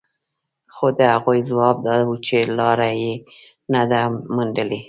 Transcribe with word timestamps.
خو 0.73 0.85
د 0.97 0.99
هغوی 1.13 1.39
ځواب 1.49 1.75
دا 1.87 1.95
و 2.09 2.13
چې 2.27 2.37
لاره 2.57 2.89
يې 3.01 3.13
نه 3.73 3.83
ده 3.91 4.01
موندلې. 4.35 4.79